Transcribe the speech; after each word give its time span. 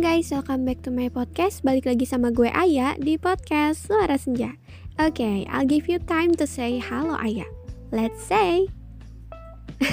guys, 0.00 0.32
welcome 0.32 0.64
back 0.64 0.80
to 0.80 0.88
my 0.88 1.12
podcast. 1.12 1.60
Balik 1.60 1.84
lagi 1.84 2.08
sama 2.08 2.32
gue 2.32 2.48
Aya 2.48 2.96
di 2.96 3.20
podcast 3.20 3.84
Suara 3.84 4.16
Senja. 4.16 4.56
Oke, 4.96 5.20
okay, 5.20 5.36
I'll 5.52 5.68
give 5.68 5.92
you 5.92 6.00
time 6.00 6.32
to 6.40 6.48
say 6.48 6.80
halo 6.80 7.20
Aya. 7.20 7.44
Let's 7.92 8.24
say. 8.24 8.72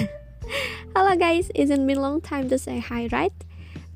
halo 0.96 1.12
guys, 1.20 1.52
isn't 1.60 1.84
been 1.84 2.00
long 2.00 2.24
time 2.24 2.48
to 2.48 2.56
say 2.56 2.80
hi, 2.80 3.12
right? 3.12 3.36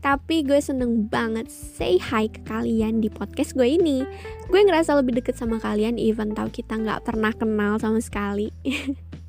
Tapi 0.04 0.44
gue 0.44 0.60
seneng 0.60 1.08
banget 1.08 1.48
say 1.48 1.96
hi 1.96 2.28
ke 2.28 2.44
kalian 2.44 3.00
di 3.00 3.08
podcast 3.08 3.56
gue 3.56 3.80
ini. 3.80 4.04
Gue 4.52 4.68
ngerasa 4.68 5.00
lebih 5.00 5.16
deket 5.16 5.40
sama 5.40 5.64
kalian 5.64 5.96
even 5.96 6.36
tau 6.36 6.52
kita 6.52 6.76
nggak 6.76 7.08
pernah 7.08 7.32
kenal 7.32 7.80
sama 7.80 8.04
sekali. 8.04 8.52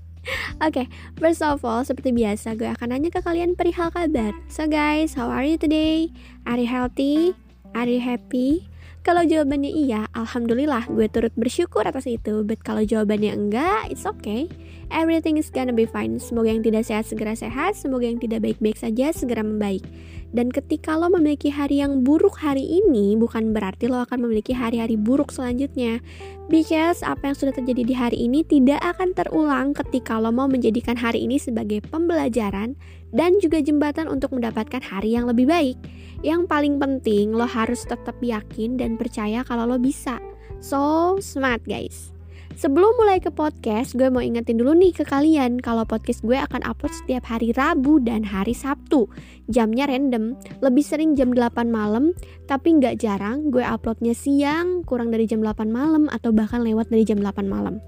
Oke, 0.62 0.86
okay, 0.86 0.86
first 1.18 1.43
of 1.43 1.66
all, 1.66 1.82
seperti 1.82 2.14
biasa 2.14 2.54
gue 2.54 2.71
akan 2.71 2.95
nanya 2.95 3.11
ke 3.11 3.18
kalian 3.18 3.58
perihal 3.58 3.90
kabar. 3.90 4.30
So 4.46 4.71
guys, 4.71 5.18
how 5.18 5.26
are 5.26 5.43
you 5.43 5.58
today? 5.58 6.14
Are 6.46 6.58
you 6.58 6.71
healthy? 6.71 7.35
Are 7.75 7.90
you 7.90 7.99
happy? 7.99 8.71
Kalau 9.02 9.26
jawabannya 9.26 9.74
iya, 9.74 10.06
alhamdulillah 10.14 10.86
gue 10.86 11.10
turut 11.10 11.34
bersyukur 11.34 11.82
atas 11.82 12.06
itu. 12.06 12.46
But 12.46 12.62
kalau 12.62 12.86
jawabannya 12.86 13.34
enggak, 13.34 13.90
it's 13.90 14.06
okay. 14.06 14.46
Everything 14.94 15.34
is 15.43 15.50
gonna 15.50 15.74
be 15.74 15.90
fine. 15.90 16.22
Semoga 16.22 16.54
yang 16.54 16.62
tidak 16.62 16.86
sehat 16.86 17.10
segera 17.10 17.34
sehat, 17.34 17.74
semoga 17.74 18.07
yang 18.07 18.22
tidak 18.22 18.46
baik-baik 18.46 18.79
saja 18.79 19.10
segera 19.10 19.43
membaik. 19.43 19.82
Dan 20.30 20.54
ketika 20.54 20.94
lo 20.94 21.10
memiliki 21.10 21.50
hari 21.50 21.82
yang 21.82 22.07
buruk 22.07 22.38
hari 22.38 22.62
ini, 22.62 23.18
bukan 23.18 23.50
berarti 23.50 23.90
lo 23.90 24.07
akan 24.07 24.22
memiliki 24.22 24.54
hari-hari 24.54 24.94
buruk 24.94 25.34
selanjutnya. 25.34 25.98
Because 26.46 27.02
apa 27.02 27.34
yang 27.34 27.36
sudah 27.36 27.58
terjadi 27.58 27.82
di 27.82 27.94
hari 27.98 28.22
ini 28.22 28.46
tidak 28.46 28.79
akan 28.86 29.18
terulang 29.18 29.74
ketika 29.74 30.22
lo 30.22 30.30
mau 30.30 30.46
menjadikan 30.46 30.94
hari 30.94 31.26
ini 31.26 31.43
sebagai 31.43 31.82
pembelajaran 31.90 32.78
dan 33.12 33.39
juga 33.39 33.61
jembatan 33.61 34.08
untuk 34.08 34.33
mendapatkan 34.34 34.80
hari 34.80 35.14
yang 35.14 35.28
lebih 35.28 35.46
baik. 35.46 35.78
Yang 36.24 36.48
paling 36.48 36.80
penting, 36.80 37.36
lo 37.36 37.46
harus 37.46 37.84
tetap 37.84 38.16
yakin 38.18 38.80
dan 38.80 38.96
percaya 38.96 39.44
kalau 39.44 39.68
lo 39.68 39.78
bisa. 39.78 40.18
So 40.58 41.16
smart 41.20 41.62
guys. 41.68 42.12
Sebelum 42.52 43.00
mulai 43.00 43.16
ke 43.16 43.33
podcast, 43.33 43.96
gue 43.96 44.12
mau 44.12 44.20
ingetin 44.20 44.60
dulu 44.60 44.77
nih 44.77 44.92
ke 44.92 45.08
kalian 45.08 45.56
kalau 45.56 45.88
podcast 45.88 46.20
gue 46.20 46.36
akan 46.36 46.60
upload 46.68 46.92
setiap 46.92 47.24
hari 47.24 47.48
Rabu 47.56 47.96
dan 48.05 48.28
hari 48.28 48.52
Sabtu. 48.52 49.08
Jamnya 49.48 49.88
random, 49.88 50.36
lebih 50.60 50.84
sering 50.84 51.16
jam 51.16 51.33
8 51.33 51.72
malam, 51.72 52.12
tapi 52.44 52.77
nggak 52.77 53.00
jarang 53.00 53.48
gue 53.48 53.64
uploadnya 53.64 54.12
siang, 54.12 54.84
kurang 54.84 55.08
dari 55.08 55.24
jam 55.24 55.40
8 55.40 55.72
malam, 55.72 56.12
atau 56.12 56.28
bahkan 56.28 56.60
lewat 56.60 56.92
dari 56.92 57.08
jam 57.08 57.24
8 57.24 57.48
malam. 57.48 57.80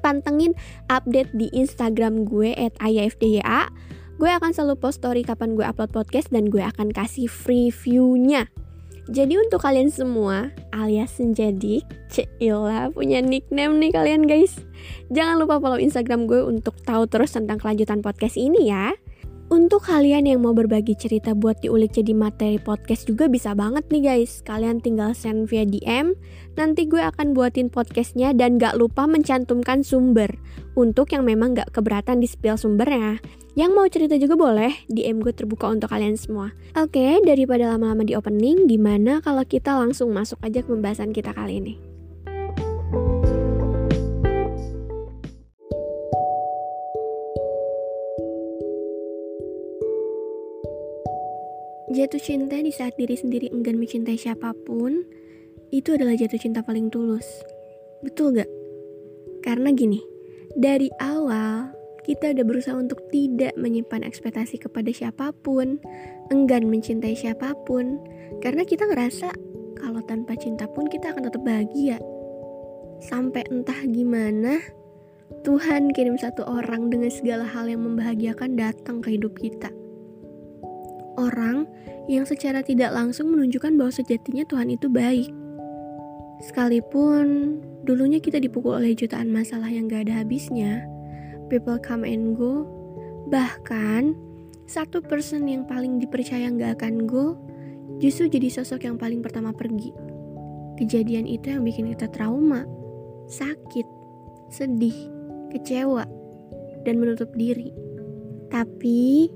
Pantengin 0.00 0.56
update 0.88 1.30
di 1.36 1.52
Instagram 1.52 2.24
gue 2.24 2.56
at 2.56 2.72
ayafdya. 2.80 3.68
Gue 4.22 4.30
akan 4.30 4.54
selalu 4.54 4.78
post 4.78 5.02
story 5.02 5.26
kapan 5.26 5.58
gue 5.58 5.66
upload 5.66 5.90
podcast 5.90 6.30
dan 6.30 6.46
gue 6.46 6.62
akan 6.62 6.94
kasih 6.94 7.26
free 7.26 7.74
view-nya. 7.74 8.46
Jadi 9.10 9.34
untuk 9.34 9.58
kalian 9.58 9.90
semua 9.90 10.54
alias 10.70 11.18
Senjadik, 11.18 11.82
Cila 12.06 12.94
punya 12.94 13.18
nickname 13.18 13.82
nih 13.82 13.90
kalian 13.90 14.30
guys. 14.30 14.62
Jangan 15.10 15.42
lupa 15.42 15.58
follow 15.58 15.74
Instagram 15.74 16.30
gue 16.30 16.38
untuk 16.38 16.78
tahu 16.86 17.10
terus 17.10 17.34
tentang 17.34 17.58
kelanjutan 17.58 17.98
podcast 17.98 18.38
ini 18.38 18.70
ya. 18.70 18.94
Untuk 19.52 19.84
kalian 19.84 20.24
yang 20.24 20.40
mau 20.40 20.56
berbagi 20.56 20.96
cerita 20.96 21.36
buat 21.36 21.60
diulik 21.60 21.92
jadi 21.92 22.16
materi 22.16 22.56
podcast 22.56 23.04
juga 23.04 23.28
bisa 23.28 23.52
banget 23.52 23.84
nih 23.92 24.00
guys. 24.00 24.40
Kalian 24.48 24.80
tinggal 24.80 25.12
send 25.12 25.44
via 25.52 25.68
DM, 25.68 26.16
nanti 26.56 26.88
gue 26.88 27.04
akan 27.04 27.36
buatin 27.36 27.68
podcastnya 27.68 28.32
dan 28.32 28.56
gak 28.56 28.80
lupa 28.80 29.04
mencantumkan 29.04 29.84
sumber. 29.84 30.32
Untuk 30.72 31.12
yang 31.12 31.28
memang 31.28 31.52
gak 31.52 31.68
keberatan 31.68 32.24
di 32.24 32.32
spill 32.32 32.56
sumbernya. 32.56 33.20
Yang 33.52 33.70
mau 33.76 33.84
cerita 33.92 34.16
juga 34.16 34.40
boleh, 34.40 34.72
DM 34.88 35.20
gue 35.20 35.36
terbuka 35.36 35.68
untuk 35.68 35.92
kalian 35.92 36.16
semua. 36.16 36.56
Oke, 36.72 37.20
daripada 37.20 37.76
lama-lama 37.76 38.08
di 38.08 38.16
opening, 38.16 38.64
gimana 38.64 39.20
kalau 39.20 39.44
kita 39.44 39.76
langsung 39.76 40.16
masuk 40.16 40.40
aja 40.40 40.64
ke 40.64 40.68
pembahasan 40.72 41.12
kita 41.12 41.36
kali 41.36 41.60
ini? 41.60 41.91
Jatuh 51.92 52.24
cinta 52.24 52.56
di 52.56 52.72
saat 52.72 52.96
diri 52.96 53.12
sendiri 53.20 53.52
enggan 53.52 53.76
mencintai 53.76 54.16
siapa 54.16 54.56
pun, 54.64 55.04
itu 55.68 55.92
adalah 55.92 56.16
jatuh 56.16 56.40
cinta 56.40 56.64
paling 56.64 56.88
tulus. 56.88 57.28
Betul 58.00 58.40
gak? 58.40 58.48
Karena 59.44 59.76
gini, 59.76 60.00
dari 60.56 60.88
awal 61.04 61.68
kita 62.08 62.32
udah 62.32 62.44
berusaha 62.48 62.80
untuk 62.80 62.96
tidak 63.12 63.52
menyimpan 63.60 64.08
ekspektasi 64.08 64.56
kepada 64.56 64.88
siapa 64.88 65.36
pun, 65.44 65.84
enggan 66.32 66.64
mencintai 66.72 67.12
siapa 67.12 67.52
pun, 67.68 68.00
karena 68.40 68.64
kita 68.64 68.88
ngerasa 68.88 69.28
kalau 69.76 70.00
tanpa 70.08 70.32
cinta 70.40 70.64
pun 70.72 70.88
kita 70.88 71.12
akan 71.12 71.28
tetap 71.28 71.44
bahagia. 71.44 72.00
Sampai 73.04 73.44
entah 73.52 73.84
gimana, 73.84 74.64
Tuhan 75.44 75.92
kirim 75.92 76.16
satu 76.16 76.48
orang 76.48 76.88
dengan 76.88 77.12
segala 77.12 77.44
hal 77.44 77.68
yang 77.68 77.84
membahagiakan 77.84 78.56
datang 78.56 79.04
ke 79.04 79.20
hidup 79.20 79.36
kita 79.36 79.81
orang 81.16 81.68
yang 82.10 82.26
secara 82.26 82.64
tidak 82.64 82.90
langsung 82.92 83.30
menunjukkan 83.30 83.78
bahwa 83.78 83.92
sejatinya 83.94 84.44
Tuhan 84.48 84.74
itu 84.74 84.90
baik. 84.90 85.30
Sekalipun 86.42 87.58
dulunya 87.86 88.18
kita 88.18 88.42
dipukul 88.42 88.78
oleh 88.82 88.94
jutaan 88.98 89.30
masalah 89.30 89.70
yang 89.70 89.86
gak 89.86 90.10
ada 90.10 90.22
habisnya, 90.22 90.82
people 91.46 91.78
come 91.78 92.02
and 92.02 92.34
go, 92.34 92.66
bahkan 93.30 94.18
satu 94.66 95.02
person 95.02 95.46
yang 95.46 95.62
paling 95.66 96.02
dipercaya 96.02 96.50
gak 96.50 96.82
akan 96.82 97.06
go, 97.06 97.38
justru 98.02 98.26
jadi 98.26 98.50
sosok 98.50 98.86
yang 98.86 98.98
paling 98.98 99.22
pertama 99.22 99.54
pergi. 99.54 99.94
Kejadian 100.80 101.30
itu 101.30 101.52
yang 101.54 101.62
bikin 101.62 101.92
kita 101.94 102.10
trauma, 102.10 102.66
sakit, 103.30 103.86
sedih, 104.50 104.96
kecewa, 105.54 106.02
dan 106.82 106.98
menutup 106.98 107.30
diri. 107.38 107.70
Tapi 108.50 109.30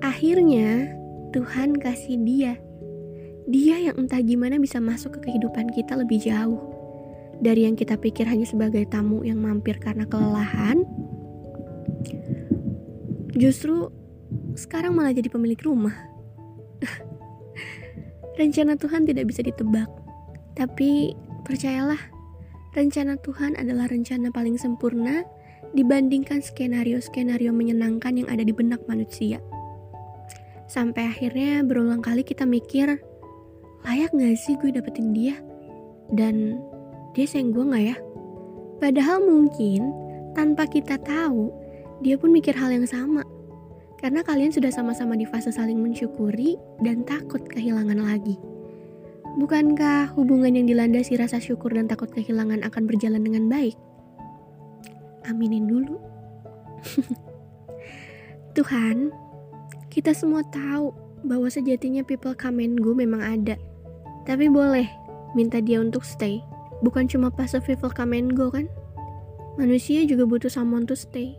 akhirnya 0.00 0.94
Tuhan 1.34 1.74
kasih 1.82 2.14
dia. 2.22 2.54
Dia 3.50 3.90
yang 3.90 4.06
entah 4.06 4.22
gimana 4.22 4.56
bisa 4.62 4.78
masuk 4.78 5.18
ke 5.18 5.28
kehidupan 5.28 5.74
kita 5.74 5.98
lebih 5.98 6.22
jauh. 6.22 6.62
Dari 7.42 7.66
yang 7.66 7.74
kita 7.74 7.98
pikir 7.98 8.22
hanya 8.30 8.46
sebagai 8.46 8.86
tamu 8.86 9.26
yang 9.26 9.42
mampir 9.42 9.82
karena 9.82 10.06
kelelahan, 10.06 10.86
justru 13.34 13.90
sekarang 14.54 14.94
malah 14.94 15.10
jadi 15.10 15.26
pemilik 15.26 15.58
rumah. 15.66 15.98
rencana 18.40 18.78
Tuhan 18.78 19.02
tidak 19.02 19.26
bisa 19.26 19.42
ditebak, 19.42 19.90
tapi 20.54 21.18
percayalah, 21.42 21.98
rencana 22.78 23.18
Tuhan 23.18 23.58
adalah 23.58 23.90
rencana 23.90 24.30
paling 24.30 24.54
sempurna 24.54 25.26
dibandingkan 25.74 26.38
skenario-skenario 26.38 27.50
menyenangkan 27.50 28.22
yang 28.22 28.30
ada 28.30 28.46
di 28.46 28.54
benak 28.54 28.86
manusia. 28.86 29.42
Sampai 30.64 31.08
akhirnya 31.08 31.60
berulang 31.60 32.00
kali 32.00 32.24
kita 32.24 32.48
mikir, 32.48 33.00
layak 33.84 34.10
gak 34.16 34.36
sih 34.40 34.56
gue 34.58 34.72
dapetin 34.72 35.12
dia? 35.12 35.36
Dan 36.08 36.60
dia 37.12 37.26
sayang 37.28 37.52
gue 37.52 37.64
gak 37.68 37.84
ya? 37.84 37.96
Padahal 38.80 39.22
mungkin 39.22 39.92
tanpa 40.32 40.66
kita 40.66 40.98
tahu, 41.00 41.52
dia 42.00 42.16
pun 42.16 42.32
mikir 42.32 42.56
hal 42.56 42.72
yang 42.72 42.88
sama. 42.88 43.22
Karena 44.00 44.20
kalian 44.20 44.52
sudah 44.52 44.68
sama-sama 44.68 45.16
di 45.16 45.24
fase 45.24 45.48
saling 45.48 45.80
mensyukuri 45.80 46.60
dan 46.84 47.06
takut 47.08 47.40
kehilangan 47.48 47.96
lagi. 47.96 48.36
Bukankah 49.34 50.14
hubungan 50.14 50.54
yang 50.54 50.68
dilandasi 50.68 51.18
rasa 51.18 51.40
syukur 51.40 51.74
dan 51.74 51.88
takut 51.88 52.12
kehilangan 52.12 52.62
akan 52.62 52.82
berjalan 52.84 53.24
dengan 53.24 53.48
baik? 53.48 53.74
Aminin 55.26 55.66
dulu. 55.66 55.96
Tuhan, 58.54 59.10
kita 59.94 60.10
semua 60.10 60.42
tahu 60.50 60.90
bahwa 61.22 61.46
sejatinya 61.46 62.02
people 62.02 62.34
come 62.34 62.58
and 62.66 62.82
go 62.82 62.90
memang 62.90 63.22
ada. 63.22 63.54
Tapi 64.26 64.50
boleh 64.50 64.90
minta 65.38 65.62
dia 65.62 65.78
untuk 65.78 66.02
stay. 66.02 66.42
Bukan 66.82 67.06
cuma 67.06 67.30
pas 67.30 67.54
people 67.62 67.94
come 67.94 68.18
and 68.18 68.34
go 68.34 68.50
kan? 68.50 68.66
Manusia 69.54 70.02
juga 70.02 70.26
butuh 70.26 70.50
someone 70.50 70.82
to 70.82 70.98
stay. 70.98 71.38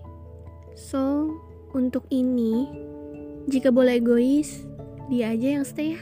So, 0.71 1.35
untuk 1.75 2.07
ini, 2.07 2.71
jika 3.51 3.75
boleh 3.75 3.99
egois, 3.99 4.63
dia 5.11 5.35
aja 5.35 5.59
yang 5.59 5.67
stay 5.67 5.99
ya. 5.99 6.01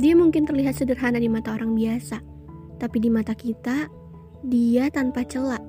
Dia 0.00 0.16
mungkin 0.16 0.48
terlihat 0.48 0.80
sederhana 0.80 1.20
di 1.20 1.28
mata 1.28 1.52
orang 1.52 1.76
biasa, 1.76 2.24
tapi 2.80 3.04
di 3.04 3.12
mata 3.12 3.36
kita, 3.36 3.84
dia 4.48 4.88
tanpa 4.88 5.28
celak. 5.28 5.60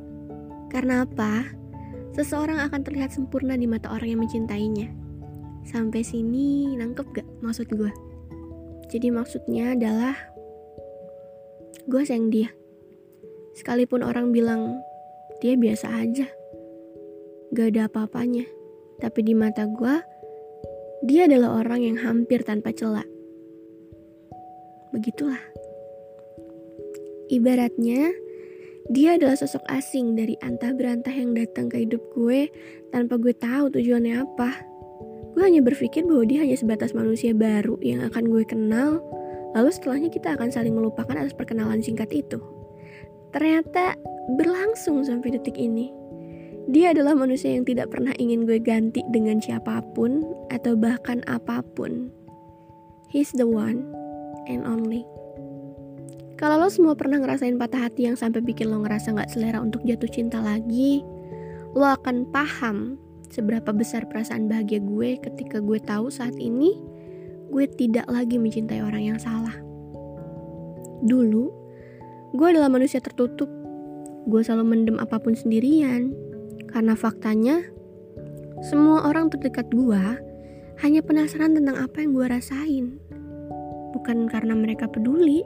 Karena 0.71 1.03
apa? 1.03 1.51
Seseorang 2.15 2.63
akan 2.63 2.81
terlihat 2.87 3.11
sempurna 3.11 3.59
di 3.59 3.67
mata 3.67 3.91
orang 3.91 4.15
yang 4.15 4.23
mencintainya. 4.23 5.02
Sampai 5.63 6.03
sini 6.03 6.75
nangkep 6.75 7.07
gak 7.15 7.27
maksud 7.39 7.71
gue? 7.71 7.91
Jadi 8.91 9.07
maksudnya 9.09 9.73
adalah 9.73 10.13
gue 11.87 12.01
sayang 12.03 12.29
dia. 12.29 12.49
Sekalipun 13.55 14.03
orang 14.03 14.29
bilang 14.33 14.79
dia 15.43 15.55
biasa 15.59 15.87
aja. 16.03 16.27
Gak 17.53 17.75
ada 17.75 17.87
apa-apanya. 17.91 18.47
Tapi 19.01 19.19
di 19.25 19.33
mata 19.35 19.67
gue, 19.67 19.95
dia 21.03 21.27
adalah 21.27 21.59
orang 21.59 21.83
yang 21.83 21.97
hampir 21.99 22.41
tanpa 22.47 22.71
celah. 22.71 23.05
begitulah. 24.93 25.41
Ibaratnya, 27.33 28.13
dia 28.93 29.17
adalah 29.17 29.33
sosok 29.33 29.65
asing 29.73 30.13
dari 30.13 30.37
antah 30.45 30.69
berantah 30.69 31.09
yang 31.09 31.33
datang 31.33 31.65
ke 31.65 31.81
hidup 31.81 32.03
gue 32.13 32.45
tanpa 32.93 33.17
gue 33.17 33.33
tahu 33.33 33.73
tujuannya 33.73 34.21
apa. 34.21 34.72
Gue 35.33 35.43
hanya 35.49 35.65
berpikir 35.65 36.05
bahwa 36.05 36.23
dia 36.29 36.45
hanya 36.45 36.53
sebatas 36.53 36.93
manusia 36.93 37.33
baru 37.33 37.81
yang 37.81 38.05
akan 38.05 38.29
gue 38.29 38.45
kenal, 38.45 39.01
lalu 39.57 39.69
setelahnya 39.73 40.09
kita 40.13 40.37
akan 40.37 40.53
saling 40.53 40.77
melupakan 40.77 41.17
atas 41.17 41.33
perkenalan 41.33 41.81
singkat 41.81 42.09
itu. 42.13 42.37
Ternyata 43.33 43.97
berlangsung 44.37 45.01
sampai 45.01 45.33
detik 45.33 45.57
ini. 45.57 45.89
Dia 46.69 46.95
adalah 46.95 47.17
manusia 47.17 47.51
yang 47.51 47.67
tidak 47.67 47.91
pernah 47.91 48.15
ingin 48.21 48.47
gue 48.47 48.61
ganti 48.61 49.03
dengan 49.11 49.41
siapa 49.41 49.83
pun 49.97 50.23
atau 50.53 50.77
bahkan 50.79 51.19
apa 51.27 51.59
pun. 51.75 52.07
He's 53.11 53.33
the 53.35 53.49
one 53.49 53.83
and 54.47 54.63
only. 54.63 55.03
Kalau 56.39 56.59
lo 56.59 56.67
semua 56.71 56.95
pernah 56.95 57.19
ngerasain 57.19 57.55
patah 57.59 57.87
hati 57.87 58.07
yang 58.09 58.17
sampai 58.17 58.41
bikin 58.41 58.71
lo 58.71 58.81
ngerasa 58.83 59.15
gak 59.15 59.31
selera 59.31 59.59
untuk 59.59 59.83
jatuh 59.85 60.09
cinta 60.09 60.39
lagi, 60.39 61.03
lo 61.73 61.87
akan 61.87 62.27
paham 62.31 62.99
seberapa 63.33 63.73
besar 63.73 64.05
perasaan 64.05 64.45
bahagia 64.45 64.77
gue 64.77 65.17
ketika 65.17 65.57
gue 65.57 65.81
tahu 65.81 66.13
saat 66.13 66.37
ini 66.37 66.77
gue 67.49 67.65
tidak 67.65 68.05
lagi 68.05 68.37
mencintai 68.37 68.85
orang 68.85 69.13
yang 69.13 69.19
salah. 69.21 69.57
Dulu, 71.01 71.45
gue 72.37 72.47
adalah 72.49 72.69
manusia 72.69 73.01
tertutup. 73.01 73.49
Gue 74.29 74.41
selalu 74.45 74.65
mendem 74.65 74.97
apa 75.01 75.17
pun 75.17 75.33
sendirian. 75.33 76.13
Karena 76.69 76.97
faktanya, 76.97 77.61
semua 78.65 79.05
orang 79.05 79.29
terdekat 79.29 79.69
gue 79.69 80.03
hanya 80.81 81.01
penasaran 81.05 81.53
tentang 81.53 81.77
apa 81.77 82.01
yang 82.01 82.17
gue 82.17 82.25
rasain. 82.25 82.97
Bukan 83.93 84.25
karena 84.25 84.57
mereka 84.57 84.89
peduli, 84.89 85.45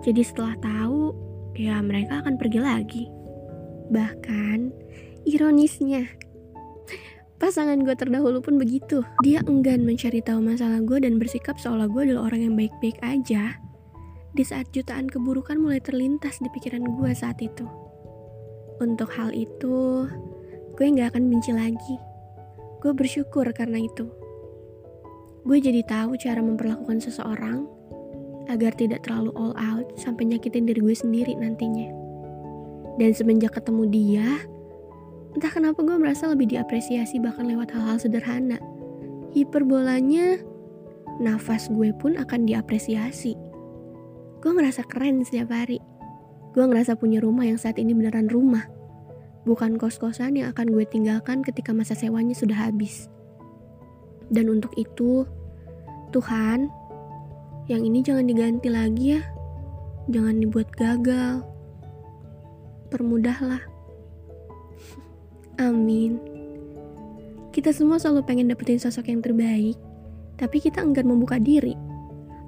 jadi 0.00 0.24
setelah 0.24 0.56
tahu, 0.64 1.12
ya 1.52 1.76
mereka 1.84 2.24
akan 2.24 2.40
pergi 2.40 2.60
lagi. 2.64 3.04
Bahkan, 3.92 4.72
ironisnya, 5.28 6.08
pasangan 7.42 7.82
gue 7.82 7.90
terdahulu 7.98 8.38
pun 8.38 8.54
begitu. 8.54 9.02
Dia 9.26 9.42
enggan 9.50 9.82
mencari 9.82 10.22
tahu 10.22 10.38
masalah 10.38 10.78
gue 10.78 11.02
dan 11.02 11.18
bersikap 11.18 11.58
seolah 11.58 11.90
gue 11.90 12.06
adalah 12.06 12.30
orang 12.30 12.46
yang 12.46 12.54
baik-baik 12.54 13.02
aja. 13.02 13.58
Di 14.30 14.46
saat 14.46 14.70
jutaan 14.70 15.10
keburukan 15.10 15.58
mulai 15.58 15.82
terlintas 15.82 16.38
di 16.38 16.46
pikiran 16.54 16.86
gue 16.86 17.10
saat 17.10 17.42
itu. 17.42 17.66
Untuk 18.78 19.10
hal 19.18 19.34
itu, 19.34 20.06
gue 20.78 20.86
gak 20.94 21.18
akan 21.18 21.34
benci 21.34 21.50
lagi. 21.50 21.96
Gue 22.78 22.94
bersyukur 22.94 23.50
karena 23.50 23.82
itu. 23.82 24.06
Gue 25.42 25.58
jadi 25.58 25.82
tahu 25.82 26.14
cara 26.22 26.38
memperlakukan 26.38 27.02
seseorang 27.02 27.66
agar 28.46 28.70
tidak 28.78 29.02
terlalu 29.02 29.34
all 29.34 29.54
out 29.58 29.90
sampai 29.98 30.30
nyakitin 30.30 30.70
diri 30.70 30.78
gue 30.78 30.94
sendiri 30.94 31.34
nantinya. 31.34 31.90
Dan 33.02 33.10
semenjak 33.10 33.58
ketemu 33.58 33.82
dia, 33.90 34.28
entah 35.32 35.52
kenapa 35.52 35.80
gue 35.80 35.96
merasa 35.96 36.28
lebih 36.28 36.52
diapresiasi 36.52 37.20
bahkan 37.20 37.48
lewat 37.48 37.72
hal-hal 37.72 37.96
sederhana. 37.96 38.60
Hiperbolanya, 39.32 40.40
nafas 41.20 41.72
gue 41.72 41.92
pun 41.96 42.20
akan 42.20 42.44
diapresiasi. 42.44 43.32
Gue 44.44 44.52
ngerasa 44.52 44.84
keren 44.84 45.24
setiap 45.24 45.54
hari. 45.54 45.80
Gue 46.52 46.68
ngerasa 46.68 47.00
punya 47.00 47.22
rumah 47.24 47.48
yang 47.48 47.56
saat 47.56 47.80
ini 47.80 47.96
beneran 47.96 48.28
rumah. 48.28 48.68
Bukan 49.48 49.80
kos-kosan 49.80 50.36
yang 50.36 50.52
akan 50.52 50.68
gue 50.70 50.84
tinggalkan 50.84 51.40
ketika 51.40 51.72
masa 51.72 51.96
sewanya 51.96 52.36
sudah 52.36 52.68
habis. 52.68 53.08
Dan 54.28 54.52
untuk 54.52 54.70
itu, 54.76 55.24
Tuhan, 56.12 56.68
yang 57.72 57.82
ini 57.82 58.04
jangan 58.04 58.28
diganti 58.28 58.68
lagi 58.68 59.16
ya. 59.16 59.22
Jangan 60.12 60.44
dibuat 60.44 60.68
gagal. 60.76 61.46
Permudahlah. 62.92 63.71
Amin. 65.62 66.18
Kita 67.54 67.70
semua 67.70 68.02
selalu 68.02 68.26
pengen 68.26 68.50
dapetin 68.50 68.82
sosok 68.82 69.06
yang 69.06 69.22
terbaik, 69.22 69.78
tapi 70.34 70.58
kita 70.58 70.82
enggan 70.82 71.06
membuka 71.06 71.38
diri. 71.38 71.78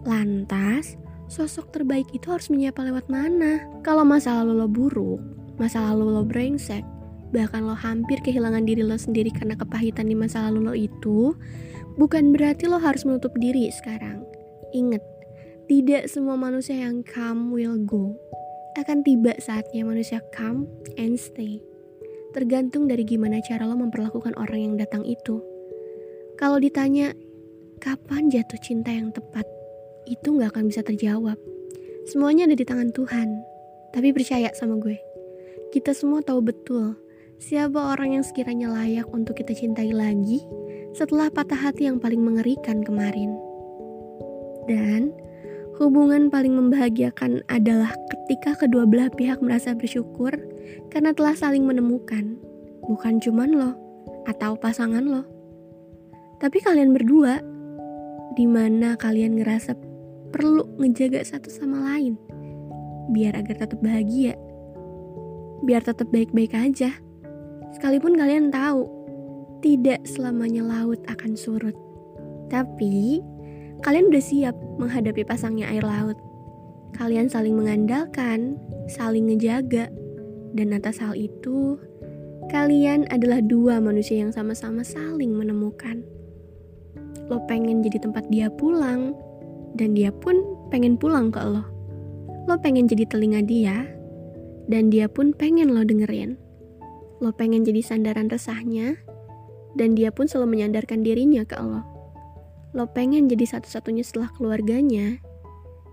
Lantas, 0.03 0.99
sosok 1.31 1.71
terbaik 1.71 2.11
itu 2.11 2.27
harus 2.27 2.51
menyapa 2.51 2.83
lewat 2.83 3.07
mana? 3.07 3.63
Kalau 3.87 4.03
masa 4.03 4.43
lalu 4.43 4.59
lo 4.59 4.67
buruk, 4.67 5.23
masa 5.63 5.79
lalu 5.79 6.11
lo 6.11 6.27
brengsek, 6.27 6.83
bahkan 7.31 7.63
lo 7.63 7.79
hampir 7.79 8.19
kehilangan 8.27 8.67
diri 8.67 8.83
lo 8.83 8.99
sendiri 8.99 9.31
karena 9.31 9.55
kepahitan 9.55 10.11
di 10.11 10.19
masa 10.19 10.51
lalu 10.51 10.61
lo 10.67 10.75
itu, 10.75 11.39
bukan 11.95 12.35
berarti 12.35 12.67
lo 12.67 12.83
harus 12.83 13.07
menutup 13.07 13.31
diri 13.39 13.71
sekarang. 13.71 14.27
Ingat, 14.75 15.05
tidak 15.71 16.11
semua 16.11 16.35
manusia 16.35 16.83
yang 16.83 17.07
come 17.07 17.55
will 17.55 17.79
go. 17.87 18.19
Akan 18.75 19.07
tiba 19.07 19.39
saatnya 19.39 19.87
manusia 19.87 20.19
come 20.35 20.67
and 20.99 21.15
stay. 21.15 21.63
Tergantung 22.35 22.91
dari 22.91 23.07
gimana 23.07 23.39
cara 23.39 23.63
lo 23.63 23.79
memperlakukan 23.79 24.35
orang 24.35 24.61
yang 24.61 24.75
datang 24.75 25.07
itu. 25.07 25.39
Kalau 26.35 26.59
ditanya, 26.59 27.15
kapan 27.79 28.27
jatuh 28.27 28.59
cinta 28.59 28.91
yang 28.91 29.15
tepat? 29.15 29.47
Itu 30.11 30.35
gak 30.43 30.59
akan 30.59 30.67
bisa 30.67 30.83
terjawab. 30.83 31.39
Semuanya 32.11 32.51
ada 32.51 32.59
di 32.59 32.67
tangan 32.67 32.91
Tuhan. 32.91 33.29
Tapi 33.95 34.11
percaya 34.11 34.51
sama 34.59 34.83
gue. 34.83 34.99
Kita 35.71 35.95
semua 35.95 36.27
tahu 36.27 36.43
betul 36.43 36.99
siapa 37.39 37.95
orang 37.95 38.19
yang 38.19 38.25
sekiranya 38.27 38.71
layak 38.71 39.07
untuk 39.15 39.39
kita 39.39 39.55
cintai 39.55 39.95
lagi 39.95 40.43
setelah 40.95 41.31
patah 41.31 41.59
hati 41.59 41.87
yang 41.87 42.03
paling 42.03 42.19
mengerikan 42.19 42.83
kemarin. 42.83 43.31
Dan 44.67 45.15
hubungan 45.79 46.31
paling 46.31 46.55
membahagiakan 46.55 47.43
adalah 47.51 47.91
ketika 48.11 48.55
kedua 48.55 48.87
belah 48.87 49.11
pihak 49.11 49.43
merasa 49.43 49.75
bersyukur 49.75 50.31
karena 50.95 51.11
telah 51.11 51.35
saling 51.35 51.67
menemukan, 51.67 52.39
bukan 52.87 53.19
cuman 53.19 53.51
lo 53.51 53.71
atau 54.31 54.55
pasangan 54.55 55.03
lo. 55.03 55.23
Tapi 56.39 56.59
kalian 56.63 56.95
berdua, 56.95 57.41
di 58.39 58.47
mana 58.47 58.95
kalian 58.99 59.39
ngerasa 59.39 59.75
perlu 60.35 60.67
ngejaga 60.79 61.23
satu 61.23 61.51
sama 61.51 61.95
lain, 61.95 62.19
biar 63.11 63.39
agar 63.39 63.67
tetap 63.67 63.79
bahagia, 63.83 64.35
biar 65.63 65.83
tetap 65.83 66.07
baik-baik 66.11 66.55
aja. 66.55 66.91
Sekalipun 67.75 68.15
kalian 68.15 68.55
tahu, 68.55 68.87
tidak 69.65 70.03
selamanya 70.07 70.63
laut 70.63 71.03
akan 71.11 71.35
surut. 71.35 71.75
Tapi, 72.53 73.19
kalian 73.85 74.09
udah 74.09 74.25
siap 74.25 74.57
menghadapi 74.81 75.29
pasangnya 75.29 75.69
air 75.69 75.85
laut. 75.85 76.17
Kalian 76.97 77.29
saling 77.29 77.53
mengandalkan, 77.53 78.57
saling 78.89 79.29
ngejaga, 79.29 79.93
dan 80.57 80.73
atas 80.73 81.05
hal 81.05 81.13
itu, 81.13 81.77
kalian 82.49 83.05
adalah 83.13 83.45
dua 83.45 83.85
manusia 83.85 84.25
yang 84.25 84.33
sama-sama 84.33 84.81
saling 84.81 85.37
menemukan. 85.37 86.01
Lo 87.29 87.45
pengen 87.45 87.85
jadi 87.85 88.01
tempat 88.01 88.25
dia 88.33 88.49
pulang, 88.49 89.13
dan 89.77 89.93
dia 89.93 90.09
pun 90.09 90.41
pengen 90.73 90.97
pulang 90.97 91.29
ke 91.29 91.45
lo. 91.45 91.69
Lo 92.49 92.57
pengen 92.65 92.89
jadi 92.89 93.05
telinga 93.05 93.45
dia, 93.45 93.85
dan 94.65 94.89
dia 94.89 95.13
pun 95.13 95.37
pengen 95.37 95.77
lo 95.77 95.85
dengerin. 95.85 96.41
Lo 97.21 97.37
pengen 97.37 97.69
jadi 97.69 97.85
sandaran 97.85 98.33
resahnya, 98.33 98.97
dan 99.77 99.93
dia 99.93 100.09
pun 100.09 100.25
selalu 100.25 100.57
menyandarkan 100.57 101.05
dirinya 101.05 101.45
ke 101.45 101.59
lo 101.61 101.94
lo 102.75 102.91
pengen 102.91 103.31
jadi 103.31 103.47
satu-satunya 103.47 104.03
setelah 104.03 104.35
keluarganya, 104.35 105.23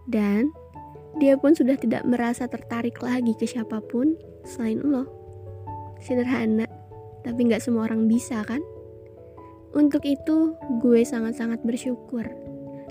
dan 0.09 0.49
dia 1.21 1.37
pun 1.37 1.53
sudah 1.53 1.77
tidak 1.77 2.01
merasa 2.09 2.49
tertarik 2.49 2.97
lagi 3.05 3.37
ke 3.37 3.45
siapa 3.45 3.79
pun 3.85 4.17
selain 4.43 4.81
lo. 4.81 5.05
Sederhana, 6.01 6.65
tapi 7.21 7.45
nggak 7.45 7.61
semua 7.61 7.85
orang 7.85 8.09
bisa 8.09 8.41
kan? 8.41 8.59
Untuk 9.71 10.03
itu, 10.03 10.57
gue 10.81 11.01
sangat-sangat 11.05 11.61
bersyukur. 11.63 12.25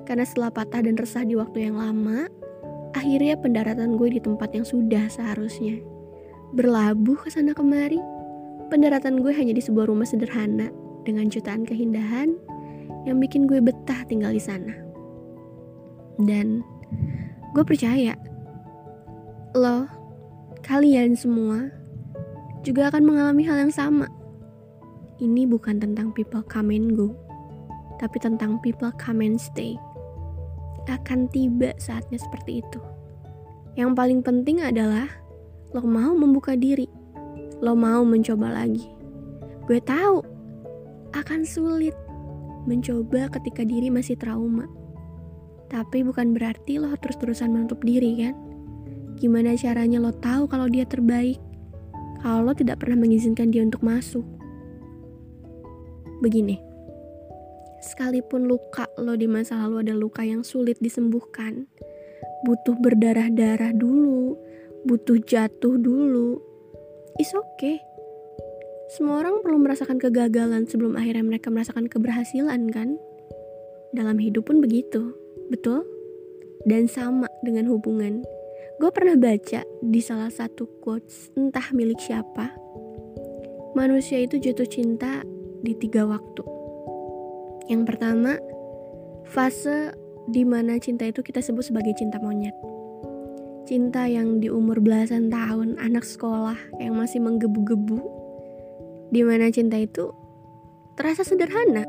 Karena 0.06 0.24
setelah 0.24 0.54
patah 0.54 0.80
dan 0.80 0.96
resah 0.96 1.26
di 1.26 1.36
waktu 1.36 1.68
yang 1.68 1.76
lama, 1.76 2.30
akhirnya 2.94 3.36
pendaratan 3.36 3.98
gue 3.98 4.16
di 4.16 4.20
tempat 4.22 4.54
yang 4.54 4.64
sudah 4.64 5.10
seharusnya. 5.10 5.82
Berlabuh 6.56 7.20
ke 7.20 7.28
sana 7.28 7.52
kemari, 7.52 8.00
pendaratan 8.72 9.20
gue 9.20 9.34
hanya 9.34 9.52
di 9.52 9.60
sebuah 9.60 9.90
rumah 9.90 10.08
sederhana 10.08 10.72
dengan 11.04 11.28
jutaan 11.28 11.66
keindahan 11.66 12.32
yang 13.08 13.20
bikin 13.20 13.48
gue 13.48 13.60
betah 13.62 14.04
tinggal 14.08 14.32
di 14.32 14.42
sana. 14.42 14.74
Dan 16.20 16.60
gue 17.56 17.64
percaya 17.64 18.12
lo, 19.56 19.88
kalian 20.60 21.16
semua 21.16 21.72
juga 22.60 22.92
akan 22.92 23.02
mengalami 23.02 23.42
hal 23.48 23.68
yang 23.68 23.72
sama. 23.72 24.06
Ini 25.20 25.48
bukan 25.48 25.80
tentang 25.80 26.12
people 26.16 26.44
come 26.44 26.72
and 26.72 26.96
go, 26.96 27.12
tapi 28.00 28.16
tentang 28.20 28.60
people 28.60 28.92
come 28.96 29.24
and 29.24 29.40
stay. 29.40 29.76
Akan 30.90 31.30
tiba 31.30 31.70
saatnya 31.78 32.18
seperti 32.18 32.66
itu. 32.66 32.82
Yang 33.78 33.90
paling 33.94 34.20
penting 34.26 34.58
adalah 34.58 35.06
lo 35.70 35.86
mau 35.86 36.18
membuka 36.18 36.58
diri, 36.58 36.90
lo 37.62 37.78
mau 37.78 38.02
mencoba 38.02 38.50
lagi. 38.50 38.90
Gue 39.70 39.78
tahu 39.78 40.18
akan 41.14 41.46
sulit 41.46 41.94
mencoba 42.68 43.30
ketika 43.38 43.64
diri 43.64 43.88
masih 43.88 44.16
trauma. 44.16 44.66
Tapi 45.70 46.02
bukan 46.02 46.34
berarti 46.34 46.82
lo 46.82 46.90
terus-terusan 46.98 47.54
menutup 47.54 47.78
diri 47.86 48.26
kan? 48.26 48.34
Gimana 49.20 49.54
caranya 49.54 50.02
lo 50.02 50.10
tahu 50.10 50.50
kalau 50.50 50.66
dia 50.66 50.82
terbaik? 50.82 51.38
Kalau 52.20 52.50
lo 52.50 52.52
tidak 52.52 52.82
pernah 52.82 53.00
mengizinkan 53.00 53.54
dia 53.54 53.62
untuk 53.62 53.80
masuk. 53.80 54.26
Begini, 56.20 56.60
sekalipun 57.80 58.44
luka 58.44 58.84
lo 59.00 59.16
di 59.16 59.24
masa 59.24 59.56
lalu 59.64 59.88
ada 59.88 59.94
luka 59.96 60.20
yang 60.20 60.44
sulit 60.44 60.76
disembuhkan, 60.84 61.64
butuh 62.44 62.76
berdarah-darah 62.76 63.72
dulu, 63.72 64.36
butuh 64.84 65.16
jatuh 65.24 65.80
dulu, 65.80 66.36
is 67.16 67.32
okay. 67.32 67.80
Semua 68.90 69.22
orang 69.22 69.38
perlu 69.38 69.62
merasakan 69.62 70.02
kegagalan 70.02 70.66
sebelum 70.66 70.98
akhirnya 70.98 71.22
mereka 71.22 71.46
merasakan 71.46 71.86
keberhasilan 71.86 72.74
kan? 72.74 72.98
Dalam 73.94 74.18
hidup 74.18 74.50
pun 74.50 74.58
begitu. 74.58 75.14
Betul? 75.46 75.86
Dan 76.66 76.90
sama 76.90 77.30
dengan 77.46 77.70
hubungan. 77.70 78.26
Gue 78.82 78.90
pernah 78.90 79.14
baca 79.14 79.62
di 79.62 80.00
salah 80.02 80.26
satu 80.26 80.66
quotes, 80.82 81.30
entah 81.38 81.70
milik 81.70 82.02
siapa. 82.02 82.50
Manusia 83.78 84.18
itu 84.18 84.42
jatuh 84.42 84.66
cinta 84.66 85.22
di 85.62 85.70
tiga 85.78 86.02
waktu. 86.10 86.42
Yang 87.70 87.94
pertama, 87.94 88.42
fase 89.30 89.94
di 90.26 90.42
mana 90.42 90.82
cinta 90.82 91.06
itu 91.06 91.22
kita 91.22 91.38
sebut 91.38 91.62
sebagai 91.62 91.94
cinta 91.94 92.18
monyet. 92.18 92.58
Cinta 93.70 94.10
yang 94.10 94.42
di 94.42 94.50
umur 94.50 94.82
belasan 94.82 95.30
tahun, 95.30 95.78
anak 95.78 96.02
sekolah 96.02 96.58
yang 96.82 96.98
masih 96.98 97.22
menggebu-gebu. 97.22 98.19
Di 99.10 99.26
mana 99.26 99.50
cinta 99.50 99.74
itu 99.74 100.14
terasa 100.94 101.26
sederhana, 101.26 101.82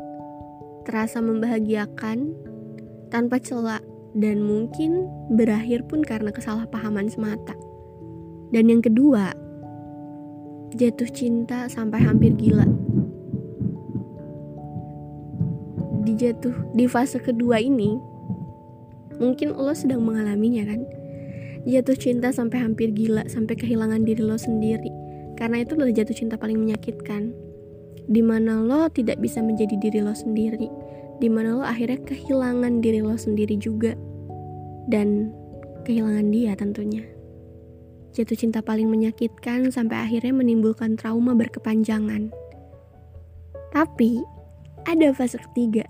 terasa 0.90 1.22
membahagiakan, 1.22 2.34
tanpa 3.14 3.38
celah 3.38 3.84
dan 4.18 4.42
mungkin 4.42 5.06
berakhir 5.32 5.86
pun 5.86 6.02
karena 6.02 6.34
kesalahpahaman 6.34 7.08
semata. 7.12 7.54
Dan 8.52 8.68
yang 8.68 8.82
kedua, 8.84 9.32
jatuh 10.76 11.08
cinta 11.12 11.68
sampai 11.68 12.00
hampir 12.04 12.36
gila. 12.36 12.68
Di 16.02 16.18
jatuh 16.18 16.74
di 16.74 16.90
fase 16.90 17.22
kedua 17.22 17.62
ini, 17.62 17.96
mungkin 19.22 19.54
lo 19.54 19.72
sedang 19.72 20.02
mengalaminya 20.02 20.66
kan? 20.66 20.82
Jatuh 21.70 21.94
cinta 21.94 22.34
sampai 22.34 22.58
hampir 22.58 22.90
gila, 22.92 23.30
sampai 23.30 23.54
kehilangan 23.54 24.02
diri 24.02 24.26
lo 24.26 24.36
sendiri. 24.36 25.01
Karena 25.42 25.66
itu 25.66 25.74
adalah 25.74 25.90
jatuh 25.90 26.14
cinta 26.14 26.38
paling 26.38 26.62
menyakitkan. 26.62 27.34
Di 28.06 28.22
mana 28.22 28.62
lo 28.62 28.86
tidak 28.94 29.18
bisa 29.18 29.42
menjadi 29.42 29.74
diri 29.82 30.06
lo 30.06 30.14
sendiri. 30.14 30.70
Di 31.18 31.26
mana 31.34 31.58
lo 31.58 31.66
akhirnya 31.66 31.98
kehilangan 32.06 32.86
diri 32.86 33.02
lo 33.02 33.18
sendiri 33.18 33.58
juga. 33.58 33.98
Dan 34.86 35.34
kehilangan 35.90 36.30
dia 36.30 36.54
tentunya. 36.54 37.02
Jatuh 38.14 38.38
cinta 38.38 38.62
paling 38.62 38.86
menyakitkan 38.86 39.74
sampai 39.74 39.98
akhirnya 39.98 40.30
menimbulkan 40.30 40.94
trauma 40.94 41.34
berkepanjangan. 41.34 42.30
Tapi 43.74 44.22
ada 44.86 45.10
fase 45.10 45.42
ketiga 45.42 45.90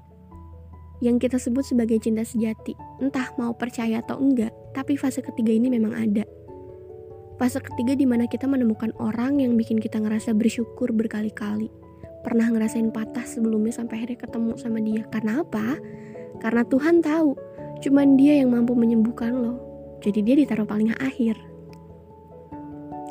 yang 1.03 1.19
kita 1.19 1.35
sebut 1.35 1.67
sebagai 1.67 1.99
cinta 1.99 2.23
sejati. 2.23 2.71
Entah 3.03 3.35
mau 3.35 3.51
percaya 3.51 3.99
atau 3.99 4.15
enggak 4.15 4.55
tapi 4.71 4.95
fase 4.95 5.19
ketiga 5.19 5.51
ini 5.51 5.67
memang 5.67 5.91
ada 5.91 6.23
Fase 7.41 7.57
ketiga 7.57 7.97
di 7.97 8.05
mana 8.05 8.29
kita 8.29 8.45
menemukan 8.45 8.93
orang 9.01 9.41
yang 9.41 9.57
bikin 9.57 9.81
kita 9.81 9.97
ngerasa 9.97 10.37
bersyukur 10.37 10.93
berkali-kali 10.93 11.73
pernah 12.21 12.45
ngerasain 12.45 12.93
patah 12.93 13.25
sebelumnya 13.25 13.73
sampai 13.73 13.97
akhirnya 13.97 14.19
ketemu 14.29 14.53
sama 14.61 14.77
dia. 14.77 15.01
Karena 15.09 15.41
apa? 15.41 15.81
Karena 16.37 16.61
Tuhan 16.69 17.01
tahu, 17.01 17.33
cuman 17.81 18.13
dia 18.13 18.37
yang 18.37 18.53
mampu 18.53 18.77
menyembuhkan 18.77 19.33
lo. 19.33 19.57
Jadi 20.05 20.21
dia 20.21 20.35
ditaruh 20.37 20.69
paling 20.69 20.93
akhir. 21.01 21.33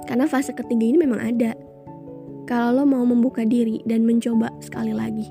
Karena 0.06 0.30
fase 0.30 0.54
ketiga 0.54 0.87
ini 0.87 0.99
memang 0.99 1.18
ada. 1.18 1.54
Kalau 2.46 2.82
lo 2.82 2.84
mau 2.87 3.02
membuka 3.02 3.46
diri 3.46 3.78
dan 3.87 4.06
mencoba 4.06 4.50
sekali 4.58 4.94
lagi. 4.94 5.26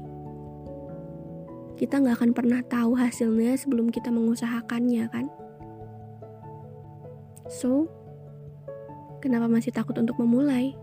Kita 1.79 2.03
nggak 2.03 2.19
akan 2.19 2.31
pernah 2.35 2.59
tahu 2.67 2.99
hasilnya 2.99 3.55
sebelum 3.55 3.91
kita 3.91 4.11
mengusahakannya 4.11 5.07
kan? 5.07 5.31
So, 7.47 7.87
kenapa 9.19 9.47
masih 9.51 9.71
takut 9.71 9.95
untuk 9.99 10.19
memulai? 10.19 10.75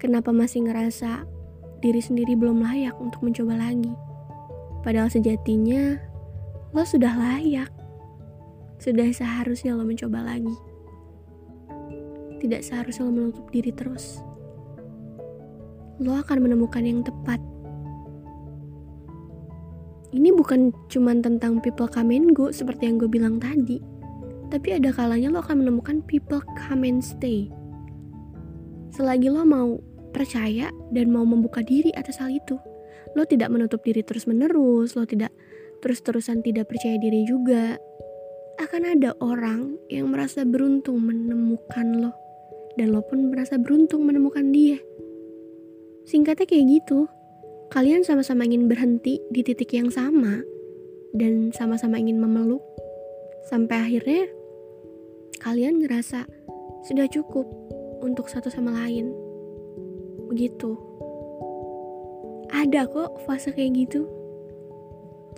Kenapa 0.00 0.32
masih 0.32 0.64
ngerasa 0.64 1.28
diri 1.80 2.00
sendiri 2.00 2.36
belum 2.36 2.60
layak 2.60 2.94
untuk 3.00 3.24
mencoba 3.24 3.56
lagi. 3.56 3.92
Padahal 4.84 5.08
sejatinya 5.08 5.96
lo 6.76 6.84
sudah 6.84 7.12
layak. 7.16 7.72
Sudah 8.80 9.08
seharusnya 9.12 9.76
lo 9.76 9.84
mencoba 9.84 10.24
lagi. 10.24 10.56
Tidak 12.40 12.60
seharusnya 12.64 13.08
lo 13.08 13.12
menutup 13.12 13.44
diri 13.52 13.72
terus. 13.72 14.20
Lo 16.00 16.16
akan 16.16 16.48
menemukan 16.48 16.84
yang 16.84 17.04
tepat. 17.04 17.40
Ini 20.10 20.32
bukan 20.32 20.72
cuma 20.88 21.12
tentang 21.20 21.60
people 21.60 21.86
come 21.86 22.16
and 22.16 22.32
go 22.32 22.48
seperti 22.48 22.88
yang 22.88 22.96
gue 22.96 23.08
bilang 23.08 23.36
tadi. 23.36 23.89
Tapi 24.50 24.68
ada 24.74 24.90
kalanya 24.90 25.30
lo 25.30 25.38
akan 25.38 25.62
menemukan 25.62 26.02
people 26.10 26.42
come 26.58 26.82
and 26.82 26.98
stay. 27.00 27.46
Selagi 28.90 29.30
lo 29.30 29.46
mau 29.46 29.78
percaya 30.10 30.74
dan 30.90 31.14
mau 31.14 31.22
membuka 31.22 31.62
diri 31.62 31.94
atas 31.94 32.18
hal 32.18 32.34
itu. 32.34 32.58
Lo 33.14 33.22
tidak 33.26 33.50
menutup 33.54 33.82
diri 33.86 34.02
terus-menerus, 34.02 34.98
lo 34.98 35.06
tidak 35.06 35.30
terus-terusan 35.80 36.42
tidak 36.42 36.66
percaya 36.66 36.98
diri 36.98 37.22
juga. 37.22 37.78
Akan 38.58 38.84
ada 38.84 39.16
orang 39.22 39.78
yang 39.88 40.12
merasa 40.12 40.44
beruntung 40.44 41.00
menemukan 41.00 41.86
lo, 41.96 42.12
dan 42.76 42.92
lo 42.92 43.00
pun 43.06 43.32
merasa 43.32 43.56
beruntung 43.56 44.04
menemukan 44.04 44.50
dia. 44.52 44.76
Singkatnya 46.04 46.44
kayak 46.44 46.66
gitu, 46.68 47.08
kalian 47.72 48.04
sama-sama 48.04 48.44
ingin 48.44 48.68
berhenti 48.68 49.22
di 49.32 49.40
titik 49.40 49.72
yang 49.72 49.88
sama, 49.88 50.44
dan 51.16 51.54
sama-sama 51.56 51.96
ingin 51.96 52.20
memeluk, 52.20 52.60
sampai 53.48 53.80
akhirnya 53.80 54.28
kalian 55.40 55.80
ngerasa 55.80 56.28
sudah 56.84 57.08
cukup 57.08 57.48
untuk 58.04 58.28
satu 58.28 58.52
sama 58.52 58.76
lain 58.76 59.08
begitu. 60.28 60.76
Ada 62.52 62.84
kok 62.86 63.24
fase 63.24 63.50
kayak 63.50 63.88
gitu. 63.88 64.04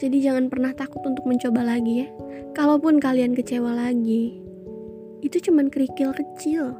Jadi 0.03 0.19
jangan 0.25 0.51
pernah 0.51 0.75
takut 0.75 1.01
untuk 1.07 1.23
mencoba 1.23 1.63
lagi 1.63 2.03
ya. 2.03 2.09
Kalaupun 2.53 2.99
kalian 2.99 3.33
kecewa 3.39 3.73
lagi, 3.79 4.43
itu 5.23 5.39
cuman 5.39 5.71
kerikil 5.71 6.11
kecil. 6.11 6.75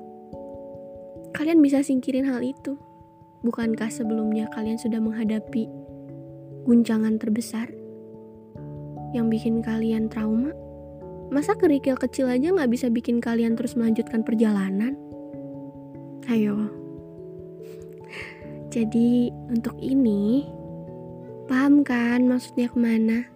Kalian 1.33 1.63
bisa 1.63 1.81
singkirin 1.81 2.27
hal 2.27 2.43
itu. 2.43 2.75
Bukankah 3.47 3.89
sebelumnya 3.89 4.51
kalian 4.51 4.79
sudah 4.83 4.99
menghadapi 4.99 5.71
guncangan 6.67 7.23
terbesar 7.23 7.71
yang 9.15 9.31
bikin 9.31 9.63
kalian 9.63 10.11
trauma? 10.11 10.51
Masa 11.33 11.57
kerikil 11.57 11.97
kecil 11.97 12.29
aja 12.29 12.53
nggak 12.53 12.69
bisa 12.69 12.93
bikin 12.93 13.17
kalian 13.17 13.57
terus 13.57 13.73
melanjutkan 13.73 14.21
perjalanan? 14.21 14.93
Ayo, 16.29 16.69
jadi 18.73 19.29
untuk 19.53 19.77
ini, 19.85 20.49
paham 21.45 21.85
kan 21.85 22.25
maksudnya 22.25 22.73
ke 22.73 22.79
mana? 22.81 23.29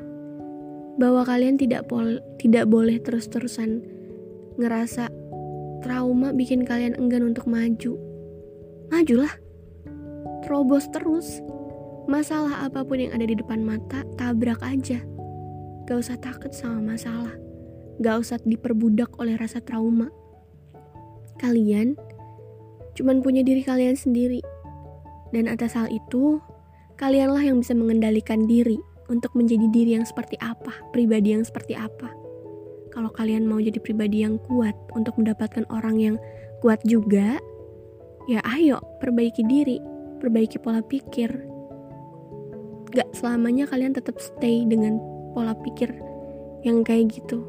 Bahwa 0.96 1.28
kalian 1.28 1.60
tidak 1.60 1.92
pol 1.92 2.24
tidak 2.40 2.72
boleh 2.72 2.96
terus-terusan 2.96 3.84
ngerasa 4.56 5.12
trauma 5.84 6.32
bikin 6.32 6.64
kalian 6.64 6.96
enggan 6.96 7.20
untuk 7.20 7.44
maju. 7.44 8.00
Majulah, 8.88 9.36
terobos 10.40 10.88
terus. 10.88 11.44
Masalah 12.08 12.64
apa 12.64 12.80
pun 12.80 12.96
yang 12.96 13.12
ada 13.12 13.28
di 13.28 13.36
depan 13.36 13.60
mata, 13.60 14.08
tabrak 14.16 14.64
aja. 14.64 15.04
Gak 15.84 16.00
usah 16.00 16.16
takut 16.16 16.56
sama 16.56 16.96
masalah. 16.96 17.45
Gak 18.02 18.16
usah 18.20 18.38
diperbudak 18.44 19.16
oleh 19.16 19.36
rasa 19.40 19.60
trauma. 19.64 20.12
Kalian 21.40 21.96
cuman 22.96 23.20
punya 23.20 23.44
diri 23.44 23.60
kalian 23.60 23.92
sendiri 23.92 24.40
dan 25.34 25.50
atas 25.50 25.74
hal 25.76 25.90
itu, 25.90 26.38
kalianlah 26.96 27.42
yang 27.42 27.60
bisa 27.60 27.76
mengendalikan 27.76 28.46
diri 28.48 28.78
untuk 29.12 29.34
menjadi 29.34 29.66
diri 29.70 29.98
yang 29.98 30.06
seperti 30.06 30.38
apa, 30.40 30.72
pribadi 30.94 31.34
yang 31.34 31.44
seperti 31.44 31.74
apa. 31.74 32.10
Kalau 32.94 33.12
kalian 33.12 33.44
mau 33.44 33.60
jadi 33.60 33.76
pribadi 33.76 34.24
yang 34.24 34.40
kuat 34.48 34.72
untuk 34.96 35.20
mendapatkan 35.20 35.68
orang 35.68 36.00
yang 36.00 36.16
kuat 36.64 36.80
juga, 36.88 37.36
ya 38.30 38.40
ayo 38.56 38.80
perbaiki 39.02 39.44
diri, 39.44 39.76
perbaiki 40.22 40.56
pola 40.56 40.80
pikir. 40.80 41.28
Gak 42.96 43.12
selamanya 43.12 43.68
kalian 43.68 43.92
tetap 43.92 44.16
stay 44.16 44.64
dengan 44.64 44.96
pola 45.36 45.52
pikir 45.52 45.92
yang 46.64 46.80
kayak 46.80 47.12
gitu. 47.12 47.44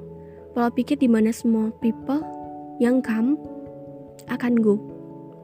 Pola 0.57 0.73
pikir 0.73 0.97
di 0.97 1.05
mana 1.05 1.29
semua 1.29 1.69
people 1.85 2.17
yang 2.81 2.97
come 2.97 3.37
akan 4.25 4.57
go. 4.57 4.81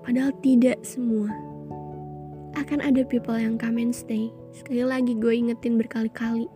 Padahal 0.01 0.33
tidak 0.41 0.81
semua 0.81 1.29
akan 2.57 2.81
ada 2.81 3.05
people 3.05 3.37
yang 3.37 3.53
come 3.53 3.77
and 3.77 3.93
stay. 3.93 4.33
Sekali 4.57 4.81
lagi 4.81 5.13
gue 5.13 5.29
ingetin 5.29 5.77
berkali-kali. 5.77 6.49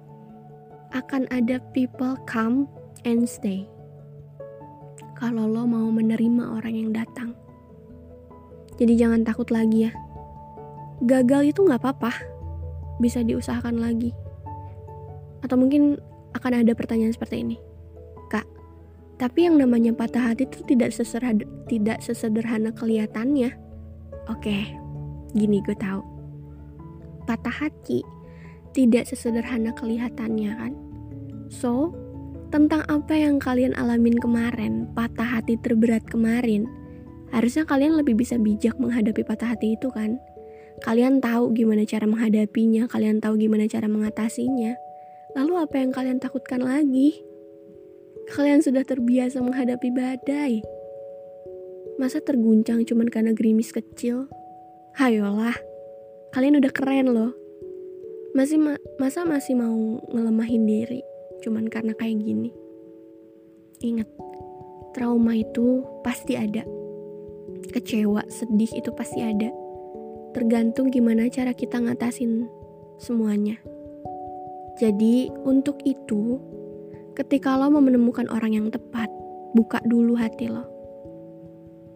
akan 0.98 1.30
ada 1.30 1.62
people 1.70 2.18
come 2.26 2.66
and 3.06 3.30
stay. 3.30 3.70
Kalau 5.22 5.46
lo 5.46 5.70
mau 5.70 5.94
menerima 5.94 6.58
orang 6.58 6.74
yang 6.74 6.90
datang. 6.90 7.38
Jadi 8.82 8.98
jangan 8.98 9.22
takut 9.22 9.54
lagi 9.54 9.86
ya. 9.86 9.94
Gagal 11.06 11.54
itu 11.54 11.62
gak 11.62 11.78
apa-apa. 11.86 12.10
Bisa 12.98 13.22
diusahakan 13.22 13.78
lagi. 13.78 14.18
Atau 15.46 15.62
mungkin 15.62 16.02
akan 16.34 16.66
ada 16.66 16.74
pertanyaan 16.74 17.14
seperti 17.14 17.46
ini. 17.46 17.67
Tapi 19.18 19.50
yang 19.50 19.58
namanya 19.58 19.98
patah 19.98 20.32
hati 20.34 20.46
itu 20.46 20.62
tidak 20.70 20.94
tidak 21.66 21.98
sesederhana 22.06 22.70
kelihatannya. 22.70 23.50
Oke, 24.30 24.78
gini 25.34 25.58
gue 25.66 25.74
tahu. 25.74 26.06
Patah 27.26 27.66
hati 27.66 28.06
tidak 28.78 29.10
sesederhana 29.10 29.74
kelihatannya 29.74 30.52
kan. 30.54 30.74
So, 31.50 31.98
tentang 32.54 32.86
apa 32.86 33.18
yang 33.18 33.42
kalian 33.42 33.74
alamin 33.74 34.22
kemarin, 34.22 34.86
patah 34.94 35.42
hati 35.42 35.58
terberat 35.60 36.06
kemarin, 36.06 36.70
harusnya 37.34 37.66
kalian 37.66 37.98
lebih 37.98 38.14
bisa 38.14 38.38
bijak 38.38 38.78
menghadapi 38.78 39.26
patah 39.26 39.58
hati 39.58 39.74
itu 39.74 39.90
kan. 39.90 40.22
Kalian 40.86 41.18
tahu 41.26 41.58
gimana 41.58 41.90
cara 41.90 42.06
menghadapinya, 42.06 42.86
kalian 42.86 43.18
tahu 43.18 43.42
gimana 43.42 43.66
cara 43.66 43.90
mengatasinya. 43.90 44.78
Lalu 45.34 45.54
apa 45.58 45.76
yang 45.82 45.90
kalian 45.90 46.22
takutkan 46.22 46.62
lagi? 46.62 47.27
Kalian 48.28 48.60
sudah 48.60 48.84
terbiasa 48.84 49.40
menghadapi 49.40 49.88
badai. 49.96 50.60
Masa 51.96 52.20
terguncang 52.20 52.84
cuman 52.84 53.08
karena 53.08 53.32
gerimis 53.32 53.72
kecil? 53.72 54.28
Hayolah, 55.00 55.56
kalian 56.36 56.60
udah 56.60 56.72
keren 56.76 57.16
loh. 57.16 57.32
Masih 58.36 58.60
ma 58.60 58.76
masa 59.00 59.24
masih 59.24 59.56
mau 59.56 60.04
ngelemahin 60.12 60.68
diri 60.68 61.02
cuman 61.42 61.72
karena 61.72 61.96
kayak 61.96 62.20
gini? 62.20 62.52
Ingat, 63.80 64.10
trauma 64.92 65.38
itu 65.38 65.86
pasti 66.02 66.36
ada. 66.36 66.66
Kecewa, 67.72 68.26
sedih 68.28 68.70
itu 68.74 68.90
pasti 68.92 69.22
ada. 69.22 69.54
Tergantung 70.34 70.90
gimana 70.90 71.30
cara 71.30 71.54
kita 71.54 71.80
ngatasin 71.80 72.50
semuanya. 72.98 73.62
Jadi, 74.78 75.30
untuk 75.46 75.82
itu, 75.86 76.38
ketika 77.18 77.58
lo 77.58 77.74
mau 77.74 77.82
menemukan 77.82 78.30
orang 78.30 78.54
yang 78.54 78.68
tepat, 78.70 79.10
buka 79.58 79.82
dulu 79.90 80.14
hati 80.14 80.46
lo 80.54 80.78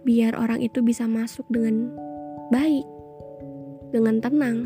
biar 0.01 0.33
orang 0.33 0.61
itu 0.61 0.81
bisa 0.81 1.05
masuk 1.05 1.45
dengan 1.53 1.93
baik, 2.49 2.85
dengan 3.93 4.17
tenang, 4.17 4.65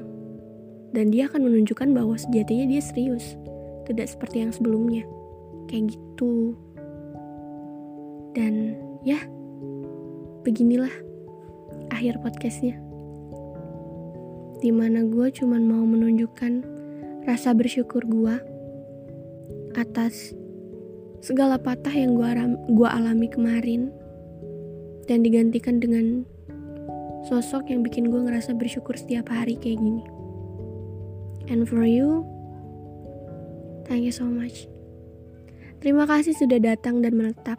dan 0.95 1.11
dia 1.11 1.27
akan 1.27 1.51
menunjukkan 1.51 1.91
bahwa 1.91 2.15
sejatinya 2.15 2.71
dia 2.71 2.81
serius, 2.81 3.35
tidak 3.83 4.07
seperti 4.07 4.47
yang 4.47 4.51
sebelumnya. 4.55 5.03
Kayak 5.67 5.97
gitu. 5.97 6.55
Dan 8.31 8.79
ya, 9.03 9.19
beginilah 10.47 10.91
akhir 11.91 12.19
podcastnya. 12.23 12.79
Di 14.63 14.71
mana 14.71 15.03
gue 15.03 15.27
cuman 15.35 15.61
mau 15.67 15.83
menunjukkan 15.83 16.63
rasa 17.27 17.51
bersyukur 17.51 18.07
gue 18.07 18.35
atas 19.75 20.31
segala 21.25 21.57
patah 21.57 21.89
yang 21.89 22.13
gue 22.69 22.85
alami 22.85 23.25
kemarin 23.25 23.89
dan 25.09 25.25
digantikan 25.25 25.81
dengan 25.81 26.21
sosok 27.25 27.73
yang 27.73 27.81
bikin 27.81 28.13
gue 28.13 28.21
ngerasa 28.29 28.53
bersyukur 28.53 28.93
setiap 28.93 29.33
hari 29.33 29.57
kayak 29.57 29.81
gini. 29.81 30.05
And 31.49 31.65
for 31.65 31.81
you, 31.81 32.21
thank 33.89 34.05
you 34.05 34.13
so 34.13 34.29
much. 34.29 34.69
Terima 35.81 36.05
kasih 36.05 36.37
sudah 36.37 36.61
datang 36.61 37.01
dan 37.01 37.17
menetap. 37.17 37.57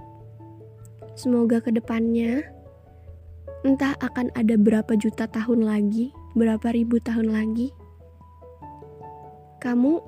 Semoga 1.18 1.58
ke 1.58 1.74
depannya, 1.74 2.46
entah 3.66 3.98
akan 3.98 4.30
ada 4.38 4.54
berapa 4.54 4.94
juta 4.94 5.26
tahun 5.26 5.66
lagi, 5.66 6.14
berapa 6.38 6.70
ribu 6.70 7.02
tahun 7.02 7.34
lagi, 7.34 7.74
kamu 9.58 9.98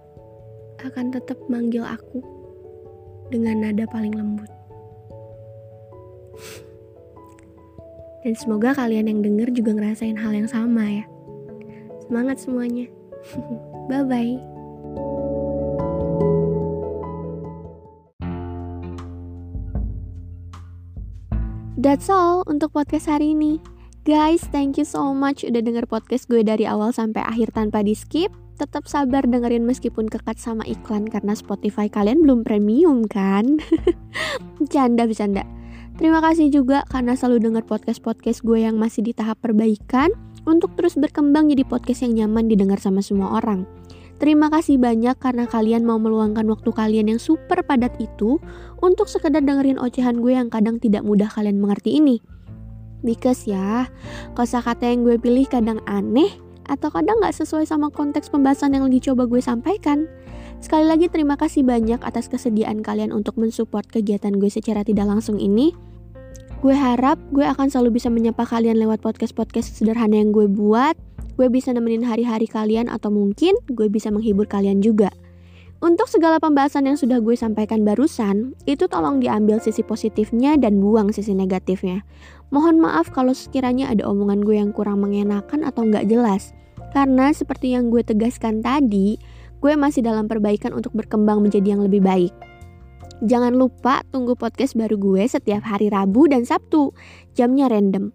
akan 0.79 1.07
tetap 1.11 1.43
manggil 1.51 1.83
aku 1.83 2.38
dengan 3.29 3.65
nada 3.65 3.85
paling 3.89 4.13
lembut. 4.13 4.51
Dan 8.27 8.35
semoga 8.35 8.75
kalian 8.75 9.09
yang 9.09 9.21
denger 9.23 9.55
juga 9.55 9.73
ngerasain 9.79 10.19
hal 10.19 10.35
yang 10.35 10.51
sama 10.51 10.85
ya. 10.85 11.05
Semangat 12.05 12.43
semuanya. 12.43 12.91
Bye-bye. 13.91 14.59
That's 21.79 22.11
all 22.11 22.43
untuk 22.51 22.75
podcast 22.75 23.07
hari 23.07 23.39
ini. 23.39 23.63
Guys, 24.03 24.43
thank 24.51 24.81
you 24.81 24.89
so 24.89 25.15
much 25.15 25.47
udah 25.47 25.63
denger 25.63 25.87
podcast 25.87 26.27
gue 26.27 26.43
dari 26.43 26.67
awal 26.67 26.91
sampai 26.91 27.23
akhir 27.23 27.55
tanpa 27.55 27.87
di 27.87 27.95
skip. 27.95 28.35
Tetap 28.59 28.91
sabar 28.91 29.23
dengerin 29.23 29.63
meskipun 29.63 30.11
kekat 30.11 30.43
sama 30.43 30.67
iklan 30.67 31.07
karena 31.07 31.39
Spotify 31.39 31.87
kalian 31.87 32.27
belum 32.27 32.43
premium 32.43 33.07
kan? 33.07 33.63
Canda 34.75 35.07
bercanda. 35.07 35.47
Terima 35.95 36.19
kasih 36.19 36.51
juga 36.51 36.83
karena 36.91 37.15
selalu 37.15 37.47
dengar 37.47 37.63
podcast-podcast 37.63 38.43
gue 38.43 38.67
yang 38.67 38.75
masih 38.75 39.07
di 39.07 39.15
tahap 39.15 39.39
perbaikan 39.39 40.11
untuk 40.43 40.75
terus 40.75 40.99
berkembang 40.99 41.55
jadi 41.55 41.63
podcast 41.63 42.03
yang 42.03 42.27
nyaman 42.27 42.51
didengar 42.51 42.83
sama 42.83 42.99
semua 42.99 43.39
orang. 43.39 43.63
Terima 44.19 44.51
kasih 44.51 44.83
banyak 44.83 45.15
karena 45.23 45.47
kalian 45.47 45.87
mau 45.87 46.03
meluangkan 46.03 46.43
waktu 46.51 46.75
kalian 46.75 47.15
yang 47.15 47.23
super 47.23 47.63
padat 47.63 47.95
itu 48.03 48.43
untuk 48.83 49.07
sekedar 49.07 49.39
dengerin 49.39 49.79
ocehan 49.79 50.19
gue 50.19 50.35
yang 50.35 50.51
kadang 50.51 50.83
tidak 50.83 51.07
mudah 51.07 51.31
kalian 51.31 51.63
mengerti 51.63 52.03
ini. 52.03 52.19
Because 53.07 53.47
ya, 53.47 53.87
kosakata 54.35 54.91
yang 54.91 55.07
gue 55.07 55.23
pilih 55.23 55.47
kadang 55.47 55.79
aneh 55.87 56.48
atau 56.69 56.93
kadang 56.93 57.19
gak 57.25 57.35
sesuai 57.35 57.65
sama 57.65 57.89
konteks 57.89 58.29
pembahasan 58.29 58.77
yang 58.77 58.87
lagi 58.87 59.01
coba 59.01 59.25
gue 59.25 59.41
sampaikan. 59.41 60.07
Sekali 60.61 60.87
lagi 60.87 61.09
terima 61.09 61.35
kasih 61.35 61.65
banyak 61.65 62.05
atas 62.05 62.29
kesediaan 62.29 62.85
kalian 62.85 63.11
untuk 63.11 63.41
mensupport 63.41 63.89
kegiatan 63.89 64.37
gue 64.37 64.53
secara 64.53 64.85
tidak 64.85 65.09
langsung 65.09 65.41
ini. 65.41 65.73
Gue 66.59 66.75
harap 66.75 67.17
gue 67.31 67.47
akan 67.47 67.71
selalu 67.71 68.03
bisa 68.03 68.11
menyapa 68.11 68.43
kalian 68.43 68.83
lewat 68.83 68.99
podcast-podcast 68.99 69.79
sederhana 69.79 70.19
yang 70.19 70.35
gue 70.35 70.51
buat. 70.51 70.99
Gue 71.39 71.47
bisa 71.47 71.71
nemenin 71.71 72.03
hari-hari 72.03 72.51
kalian 72.51 72.91
atau 72.91 73.15
mungkin 73.15 73.55
gue 73.71 73.87
bisa 73.87 74.11
menghibur 74.11 74.51
kalian 74.51 74.83
juga. 74.83 75.15
Untuk 75.79 76.11
segala 76.11 76.43
pembahasan 76.43 76.91
yang 76.91 76.99
sudah 76.99 77.23
gue 77.23 77.39
sampaikan 77.39 77.87
barusan, 77.87 78.59
itu 78.67 78.91
tolong 78.91 79.23
diambil 79.23 79.63
sisi 79.63 79.87
positifnya 79.87 80.59
dan 80.59 80.83
buang 80.83 81.15
sisi 81.15 81.39
negatifnya. 81.39 82.03
Mohon 82.49 82.89
maaf 82.89 83.13
kalau 83.13 83.37
sekiranya 83.37 83.93
ada 83.93 84.09
omongan 84.09 84.41
gue 84.41 84.57
yang 84.57 84.73
kurang 84.73 85.05
mengenakan 85.05 85.69
atau 85.69 85.85
nggak 85.85 86.09
jelas. 86.09 86.57
Karena 86.97 87.29
seperti 87.37 87.77
yang 87.77 87.93
gue 87.93 88.01
tegaskan 88.01 88.65
tadi, 88.65 89.21
gue 89.61 89.73
masih 89.77 90.01
dalam 90.01 90.25
perbaikan 90.25 90.73
untuk 90.73 90.97
berkembang 90.97 91.45
menjadi 91.45 91.77
yang 91.77 91.85
lebih 91.85 92.01
baik. 92.01 92.33
Jangan 93.19 93.59
lupa 93.59 94.07
tunggu 94.15 94.39
podcast 94.39 94.79
baru 94.79 94.95
gue 94.97 95.27
setiap 95.27 95.67
hari 95.67 95.91
Rabu 95.91 96.31
dan 96.31 96.47
Sabtu. 96.47 96.95
Jamnya 97.35 97.67
random, 97.67 98.15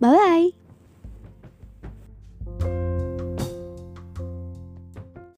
bye-bye. 0.00 0.57